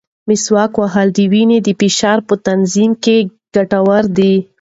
مسواک 0.27 0.71
وهل 0.77 1.07
د 1.13 1.19
وینې 1.31 1.59
د 1.63 1.69
فشار 1.79 2.17
په 2.27 2.35
تنظیم 2.47 2.91
کې 3.03 3.17
ګټور 3.55 4.03
دی. 4.17 4.33